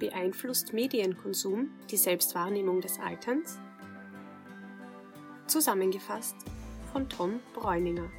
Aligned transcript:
Beeinflusst 0.00 0.72
Medienkonsum 0.72 1.78
die 1.90 1.98
Selbstwahrnehmung 1.98 2.80
des 2.80 2.98
Alterns? 2.98 3.58
Zusammengefasst 5.46 6.36
von 6.90 7.06
Tom 7.10 7.40
Bräuninger. 7.52 8.10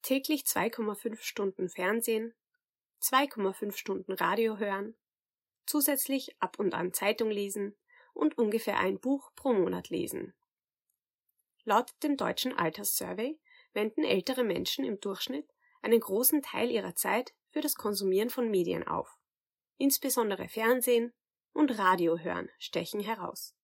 Täglich 0.00 0.44
2,5 0.44 1.20
Stunden 1.20 1.68
Fernsehen, 1.68 2.32
2,5 3.02 3.76
Stunden 3.76 4.12
Radio 4.12 4.56
hören, 4.56 4.96
zusätzlich 5.66 6.34
ab 6.40 6.58
und 6.58 6.72
an 6.72 6.94
Zeitung 6.94 7.30
lesen, 7.30 7.76
und 8.12 8.38
ungefähr 8.38 8.78
ein 8.78 8.98
Buch 8.98 9.30
pro 9.34 9.52
Monat 9.52 9.88
lesen. 9.90 10.34
Laut 11.64 11.92
dem 12.02 12.16
deutschen 12.16 12.56
Alterssurvey 12.56 13.40
wenden 13.72 14.04
ältere 14.04 14.44
Menschen 14.44 14.84
im 14.84 15.00
Durchschnitt 15.00 15.48
einen 15.80 16.00
großen 16.00 16.42
Teil 16.42 16.70
ihrer 16.70 16.94
Zeit 16.94 17.32
für 17.50 17.60
das 17.60 17.74
Konsumieren 17.74 18.30
von 18.30 18.50
Medien 18.50 18.86
auf. 18.86 19.16
Insbesondere 19.78 20.48
Fernsehen 20.48 21.12
und 21.52 21.78
Radio 21.78 22.18
hören 22.18 22.48
stechen 22.58 23.00
heraus. 23.00 23.54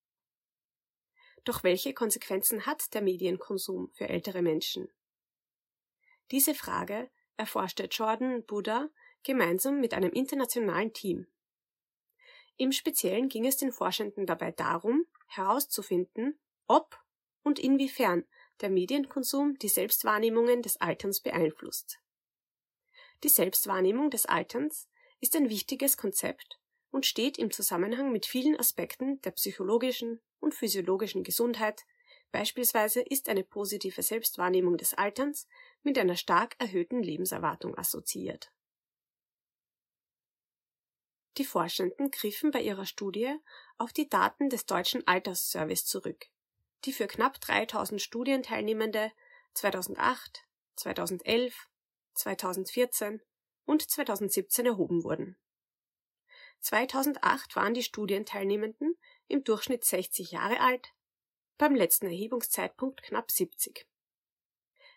Doch 1.44 1.62
welche 1.62 1.94
Konsequenzen 1.94 2.67
hat 2.67 2.92
der 2.94 3.03
Medienkonsum 3.03 3.91
für 3.94 4.09
ältere 4.09 4.42
Menschen? 4.42 4.89
Diese 6.31 6.55
Frage 6.55 7.11
erforschte 7.37 7.84
Jordan 7.84 8.44
Buddha 8.44 8.91
gemeinsam 9.22 9.81
mit 9.81 9.94
einem 9.94 10.11
internationalen 10.11 10.92
Team. 10.92 11.27
Im 12.59 12.73
Speziellen 12.73 13.28
ging 13.28 13.47
es 13.47 13.56
den 13.56 13.70
Forschenden 13.70 14.27
dabei 14.27 14.51
darum, 14.51 15.06
herauszufinden, 15.28 16.39
ob 16.67 17.00
und 17.45 17.61
inwiefern 17.61 18.27
der 18.61 18.69
Medienkonsum 18.69 19.56
die 19.59 19.69
Selbstwahrnehmungen 19.69 20.62
des 20.62 20.81
Alterns 20.81 21.20
beeinflusst. 21.20 22.00
Die 23.23 23.28
Selbstwahrnehmung 23.28 24.11
des 24.11 24.27
Alterns 24.27 24.89
ist 25.20 25.37
ein 25.37 25.48
wichtiges 25.48 25.97
Konzept 25.97 26.59
und 26.91 27.06
steht 27.06 27.39
im 27.39 27.53
Zusammenhang 27.53 28.11
mit 28.11 28.27
vielen 28.27 28.59
Aspekten 28.59 29.20
der 29.22 29.31
psychologischen 29.31 30.20
und 30.41 30.53
physiologischen 30.53 31.22
Gesundheit, 31.22 31.84
beispielsweise 32.33 33.03
ist 33.03 33.28
eine 33.28 33.45
positive 33.45 34.03
Selbstwahrnehmung 34.03 34.77
des 34.77 34.95
Alterns 34.95 35.47
mit 35.84 35.97
einer 35.97 36.17
stark 36.17 36.56
erhöhten 36.59 37.05
Lebenserwartung 37.05 37.78
assoziiert. 37.78 38.50
Die 41.39 41.44
Forschenden 41.44 42.11
griffen 42.11 42.50
bei 42.50 42.61
ihrer 42.61 42.84
Studie 42.84 43.33
auf 43.77 43.92
die 43.92 44.08
Daten 44.08 44.50
des 44.50 44.67
Deutschen 44.67 45.06
Altersservice 45.06 45.86
zurück, 45.86 46.27
die 46.84 46.92
für 46.92 47.06
knapp 47.06 47.41
3000 47.41 48.03
Studienteilnehmende 48.03 49.12
2008, 49.55 50.44
2011, 50.75 51.69
2014 52.14 53.22
und 53.66 53.88
2017 53.88 54.66
erhoben 54.66 55.04
wurden. 55.04 55.38
2008 56.59 57.55
waren 57.55 57.72
die 57.72 57.84
Studienteilnehmenden 57.84 58.99
im 59.28 59.44
Durchschnitt 59.44 59.84
60 59.84 60.32
Jahre 60.32 60.59
alt, 60.59 60.93
beim 61.56 61.76
letzten 61.76 62.06
Erhebungszeitpunkt 62.06 63.05
knapp 63.05 63.31
70. 63.31 63.87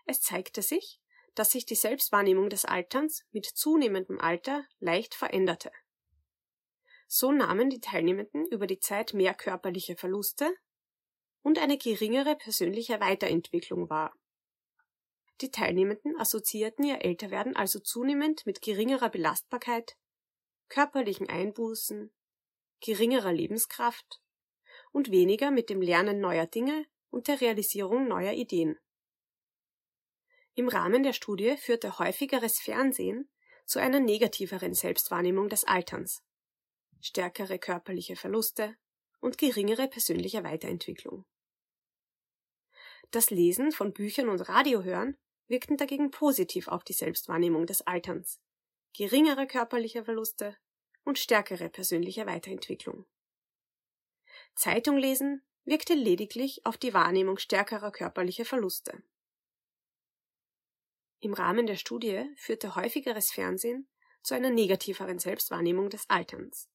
Es 0.05 0.21
zeigte 0.21 0.63
sich, 0.63 0.99
dass 1.35 1.51
sich 1.51 1.67
die 1.67 1.75
Selbstwahrnehmung 1.75 2.49
des 2.49 2.65
Alterns 2.65 3.25
mit 3.31 3.45
zunehmendem 3.45 4.19
Alter 4.19 4.65
leicht 4.79 5.13
veränderte. 5.13 5.71
So 7.13 7.33
nahmen 7.33 7.69
die 7.69 7.81
Teilnehmenden 7.81 8.45
über 8.51 8.67
die 8.67 8.79
Zeit 8.79 9.13
mehr 9.13 9.33
körperliche 9.33 9.97
Verluste 9.97 10.49
und 11.41 11.59
eine 11.59 11.77
geringere 11.77 12.37
persönliche 12.37 13.01
Weiterentwicklung 13.01 13.89
wahr. 13.89 14.13
Die 15.41 15.51
Teilnehmenden 15.51 16.17
assoziierten 16.17 16.85
ihr 16.85 17.03
Älterwerden 17.03 17.53
also 17.53 17.81
zunehmend 17.81 18.45
mit 18.45 18.61
geringerer 18.61 19.09
Belastbarkeit, 19.09 19.97
körperlichen 20.69 21.27
Einbußen, 21.27 22.13
geringerer 22.79 23.33
Lebenskraft 23.33 24.21
und 24.93 25.11
weniger 25.11 25.51
mit 25.51 25.69
dem 25.69 25.81
Lernen 25.81 26.21
neuer 26.21 26.45
Dinge 26.45 26.85
und 27.09 27.27
der 27.27 27.41
Realisierung 27.41 28.07
neuer 28.07 28.31
Ideen. 28.31 28.79
Im 30.53 30.69
Rahmen 30.69 31.03
der 31.03 31.11
Studie 31.11 31.57
führte 31.57 31.99
häufigeres 31.99 32.61
Fernsehen 32.61 33.29
zu 33.65 33.79
einer 33.79 33.99
negativeren 33.99 34.73
Selbstwahrnehmung 34.73 35.49
des 35.49 35.65
Alterns 35.65 36.23
stärkere 37.01 37.59
körperliche 37.59 38.15
Verluste 38.15 38.75
und 39.19 39.37
geringere 39.37 39.87
persönliche 39.87 40.43
Weiterentwicklung. 40.43 41.25
Das 43.11 43.29
Lesen 43.29 43.71
von 43.71 43.93
Büchern 43.93 44.29
und 44.29 44.41
Radiohören 44.41 45.17
wirkten 45.47 45.77
dagegen 45.77 46.11
positiv 46.11 46.67
auf 46.67 46.83
die 46.83 46.93
Selbstwahrnehmung 46.93 47.65
des 47.65 47.81
Alterns, 47.81 48.39
geringere 48.93 49.47
körperliche 49.47 50.05
Verluste 50.05 50.57
und 51.03 51.19
stärkere 51.19 51.69
persönliche 51.69 52.25
Weiterentwicklung. 52.25 53.05
Zeitung 54.55 54.97
lesen 54.97 55.43
wirkte 55.65 55.93
lediglich 55.93 56.65
auf 56.65 56.77
die 56.77 56.93
Wahrnehmung 56.93 57.37
stärkerer 57.37 57.91
körperlicher 57.91 58.45
Verluste. 58.45 59.03
Im 61.19 61.33
Rahmen 61.33 61.67
der 61.67 61.75
Studie 61.75 62.25
führte 62.37 62.75
häufigeres 62.75 63.31
Fernsehen 63.31 63.87
zu 64.23 64.33
einer 64.33 64.49
negativeren 64.49 65.19
Selbstwahrnehmung 65.19 65.89
des 65.89 66.09
Alterns 66.09 66.69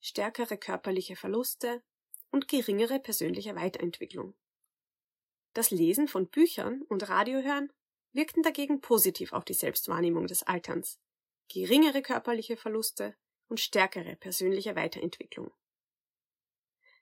stärkere 0.00 0.56
körperliche 0.56 1.16
Verluste 1.16 1.82
und 2.30 2.48
geringere 2.48 3.00
persönliche 3.00 3.54
Weiterentwicklung. 3.54 4.34
Das 5.52 5.70
Lesen 5.70 6.08
von 6.08 6.28
Büchern 6.28 6.82
und 6.82 7.08
Radiohören 7.08 7.72
wirkten 8.12 8.42
dagegen 8.42 8.80
positiv 8.80 9.32
auf 9.32 9.44
die 9.44 9.54
Selbstwahrnehmung 9.54 10.26
des 10.26 10.42
Alterns, 10.42 10.98
geringere 11.48 12.02
körperliche 12.02 12.56
Verluste 12.56 13.16
und 13.48 13.60
stärkere 13.60 14.16
persönliche 14.16 14.76
Weiterentwicklung. 14.76 15.52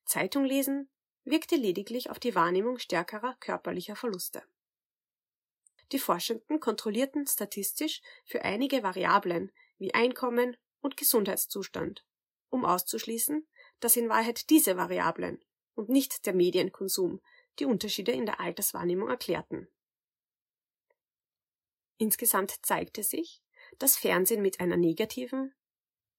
Zeitung 0.05 0.45
lesen 0.45 0.89
wirkte 1.25 1.57
lediglich 1.57 2.09
auf 2.09 2.19
die 2.19 2.35
Wahrnehmung 2.35 2.79
stärkerer 2.79 3.37
körperlicher 3.41 3.97
Verluste. 3.97 4.43
Die 5.93 5.99
Forschenden 5.99 6.61
kontrollierten 6.61 7.27
statistisch 7.27 8.01
für 8.25 8.43
einige 8.43 8.83
Variablen 8.83 9.53
wie 9.79 9.93
Einkommen 9.95 10.57
und 10.81 10.97
Gesundheitszustand 10.97 12.05
um 12.51 12.65
auszuschließen, 12.65 13.47
dass 13.81 13.97
in 13.97 14.09
Wahrheit 14.09 14.51
diese 14.51 14.77
Variablen 14.77 15.43
und 15.75 15.89
nicht 15.89 16.27
der 16.27 16.35
Medienkonsum 16.35 17.21
die 17.59 17.65
Unterschiede 17.65 18.13
in 18.13 18.27
der 18.27 18.41
Alterswahrnehmung 18.41 19.09
erklärten. 19.09 19.69
Insgesamt 21.99 22.55
zeigte 22.63 23.03
sich, 23.03 23.43
dass 23.79 23.97
Fernsehen 23.97 24.43
mit 24.43 24.61
einer 24.61 24.77
negativen, 24.77 25.55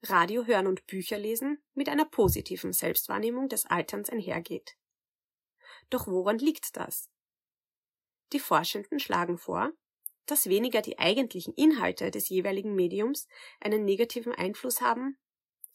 Radio 0.03 0.45
hören 0.45 0.67
und 0.67 0.85
Bücher 0.87 1.17
lesen 1.17 1.61
mit 1.73 1.89
einer 1.89 2.05
positiven 2.05 2.71
Selbstwahrnehmung 2.71 3.49
des 3.49 3.65
Alterns 3.65 4.09
einhergeht. 4.09 4.77
Doch 5.89 6.07
woran 6.07 6.37
liegt 6.37 6.77
das? 6.77 7.09
Die 8.31 8.39
Forschenden 8.39 8.99
schlagen 8.99 9.37
vor, 9.37 9.71
dass 10.25 10.47
weniger 10.47 10.81
die 10.81 10.99
eigentlichen 10.99 11.53
Inhalte 11.53 12.11
des 12.11 12.29
jeweiligen 12.29 12.75
Mediums 12.75 13.27
einen 13.59 13.83
negativen 13.83 14.33
Einfluss 14.33 14.81
haben, 14.81 15.17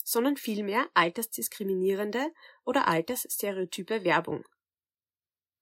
sondern 0.04 0.36
vielmehr 0.36 0.88
altersdiskriminierende 0.94 2.32
oder 2.64 2.86
altersstereotype 2.86 4.04
Werbung. 4.04 4.44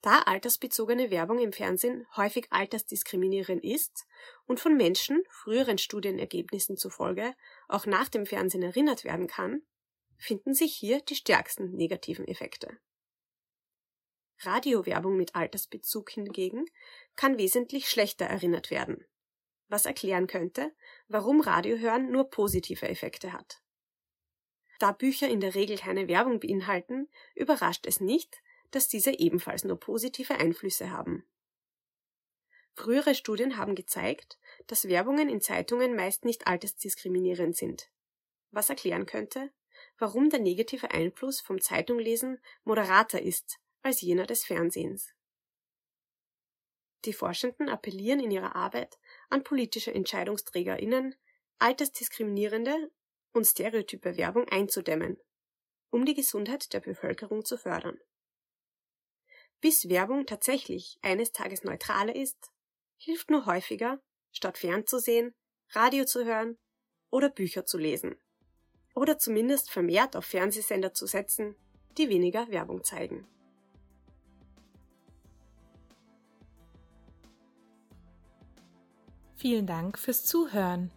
Da 0.02 0.18
altersbezogene 0.22 1.12
Werbung 1.12 1.38
im 1.38 1.52
Fernsehen 1.52 2.06
häufig 2.16 2.48
altersdiskriminierend 2.50 3.64
ist 3.64 4.04
und 4.46 4.58
von 4.58 4.76
Menschen 4.76 5.22
früheren 5.30 5.78
Studienergebnissen 5.78 6.76
zufolge 6.76 7.34
auch 7.68 7.86
nach 7.86 8.08
dem 8.08 8.26
Fernsehen 8.26 8.64
erinnert 8.64 9.04
werden 9.04 9.28
kann, 9.28 9.62
finden 10.18 10.54
sich 10.54 10.74
hier 10.74 11.00
die 11.00 11.14
stärksten 11.14 11.70
negativen 11.72 12.26
Effekte. 12.26 12.78
Radiowerbung 14.40 15.16
mit 15.16 15.36
Altersbezug 15.36 16.10
hingegen 16.10 16.64
kann 17.14 17.38
wesentlich 17.38 17.88
schlechter 17.88 18.26
erinnert 18.26 18.72
werden, 18.72 19.06
was 19.68 19.86
erklären 19.86 20.26
könnte, 20.26 20.72
warum 21.06 21.40
Radiohören 21.40 22.10
nur 22.10 22.28
positive 22.28 22.88
Effekte 22.88 23.32
hat. 23.32 23.62
Da 24.82 24.90
Bücher 24.90 25.28
in 25.28 25.38
der 25.38 25.54
Regel 25.54 25.78
keine 25.78 26.08
Werbung 26.08 26.40
beinhalten, 26.40 27.08
überrascht 27.36 27.86
es 27.86 28.00
nicht, 28.00 28.42
dass 28.72 28.88
diese 28.88 29.16
ebenfalls 29.16 29.62
nur 29.62 29.78
positive 29.78 30.34
Einflüsse 30.34 30.90
haben. 30.90 31.24
Frühere 32.74 33.14
Studien 33.14 33.58
haben 33.58 33.76
gezeigt, 33.76 34.40
dass 34.66 34.88
Werbungen 34.88 35.28
in 35.28 35.40
Zeitungen 35.40 35.94
meist 35.94 36.24
nicht 36.24 36.48
altersdiskriminierend 36.48 37.56
sind. 37.56 37.92
Was 38.50 38.70
erklären 38.70 39.06
könnte, 39.06 39.52
warum 39.98 40.30
der 40.30 40.40
negative 40.40 40.90
Einfluss 40.90 41.40
vom 41.40 41.60
Zeitunglesen 41.60 42.42
moderater 42.64 43.22
ist 43.22 43.60
als 43.82 44.00
jener 44.00 44.26
des 44.26 44.44
Fernsehens. 44.44 45.14
Die 47.04 47.12
Forschenden 47.12 47.68
appellieren 47.68 48.18
in 48.18 48.32
ihrer 48.32 48.56
Arbeit 48.56 48.98
an 49.30 49.44
politische 49.44 49.94
EntscheidungsträgerInnen, 49.94 51.14
altersdiskriminierende 51.60 52.90
und 53.32 53.46
stereotype 53.46 54.16
Werbung 54.16 54.48
einzudämmen, 54.48 55.18
um 55.90 56.04
die 56.04 56.14
Gesundheit 56.14 56.72
der 56.72 56.80
Bevölkerung 56.80 57.44
zu 57.44 57.56
fördern. 57.56 57.98
Bis 59.60 59.88
Werbung 59.88 60.26
tatsächlich 60.26 60.98
eines 61.02 61.32
Tages 61.32 61.62
neutraler 61.62 62.16
ist, 62.16 62.50
hilft 62.96 63.30
nur 63.30 63.46
häufiger, 63.46 64.00
statt 64.32 64.58
fernzusehen, 64.58 65.34
Radio 65.70 66.04
zu 66.04 66.24
hören 66.24 66.58
oder 67.10 67.28
Bücher 67.28 67.64
zu 67.64 67.78
lesen. 67.78 68.16
Oder 68.94 69.18
zumindest 69.18 69.70
vermehrt 69.70 70.16
auf 70.16 70.24
Fernsehsender 70.24 70.92
zu 70.92 71.06
setzen, 71.06 71.54
die 71.96 72.08
weniger 72.08 72.48
Werbung 72.48 72.84
zeigen. 72.84 73.26
Vielen 79.36 79.66
Dank 79.66 79.98
fürs 79.98 80.24
Zuhören. 80.24 80.92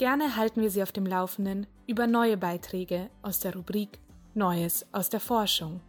Gerne 0.00 0.34
halten 0.36 0.62
wir 0.62 0.70
Sie 0.70 0.82
auf 0.82 0.92
dem 0.92 1.04
Laufenden 1.04 1.66
über 1.86 2.06
neue 2.06 2.38
Beiträge 2.38 3.10
aus 3.20 3.38
der 3.40 3.54
Rubrik 3.54 3.98
Neues 4.32 4.86
aus 4.92 5.10
der 5.10 5.20
Forschung. 5.20 5.82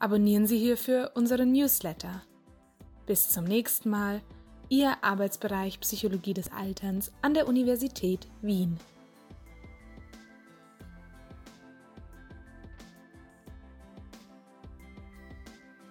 Abonnieren 0.00 0.48
Sie 0.48 0.58
hierfür 0.58 1.12
unseren 1.14 1.52
Newsletter. 1.52 2.22
Bis 3.06 3.28
zum 3.28 3.44
nächsten 3.44 3.90
Mal, 3.90 4.22
Ihr 4.68 4.92
Arbeitsbereich 5.02 5.78
Psychologie 5.78 6.34
des 6.34 6.50
Alterns 6.50 7.12
an 7.22 7.32
der 7.32 7.46
Universität 7.46 8.26
Wien. 8.42 8.76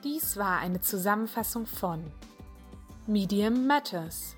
Dies 0.03 0.35
war 0.35 0.59
eine 0.59 0.81
Zusammenfassung 0.81 1.65
von 1.65 2.03
Medium 3.05 3.67
Matters 3.67 4.36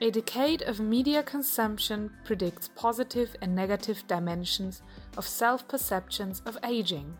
A 0.00 0.10
decade 0.10 0.62
of 0.62 0.78
media 0.78 1.24
consumption 1.24 2.10
predicts 2.24 2.68
positive 2.76 3.34
and 3.42 3.52
negative 3.52 4.06
dimensions 4.06 4.80
of 5.16 5.26
self 5.26 5.66
perceptions 5.66 6.40
of 6.46 6.56
aging. 6.62 7.16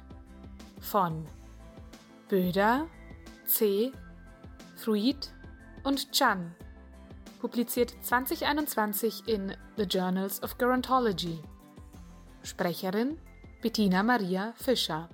Von 0.81 1.27
Böder, 2.29 2.87
C., 3.47 3.93
Fruit 4.77 5.29
und 5.83 6.13
Chan. 6.13 6.55
Publiziert 7.41 7.95
2021 8.03 9.23
in 9.27 9.57
The 9.77 9.85
Journals 9.85 10.39
of 10.41 10.57
Gerontology. 10.57 11.43
Sprecherin 12.45 13.19
Bettina 13.61 14.05
Maria 14.05 14.55
Fischer. 14.57 15.09